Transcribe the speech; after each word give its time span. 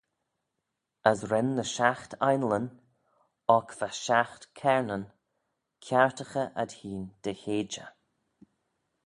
As 1.09 1.19
ren 1.31 1.49
ny 1.57 1.65
shiaght 1.73 2.13
ainleyn, 2.29 2.67
oc 3.57 3.67
va 3.77 3.87
ny 3.89 3.95
shiaght 4.03 4.43
cayrnyn, 4.59 5.05
kiartaghey 5.83 6.49
ad-hene 6.61 7.09
dy 7.23 7.33
heidey. 7.43 7.87